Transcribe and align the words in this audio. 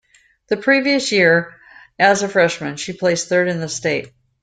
The 0.47 0.57
previous 0.57 1.11
year 1.11 1.53
as 1.99 2.23
a 2.23 2.27
freshman 2.27 2.75
she 2.75 2.91
placed 2.91 3.29
third 3.29 3.47
in 3.47 3.61
the 3.61 3.69
state. 3.69 4.11